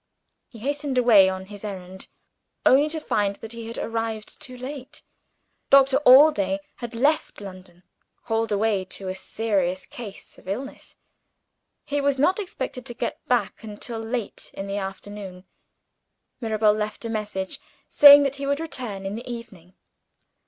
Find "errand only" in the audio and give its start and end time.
1.63-2.89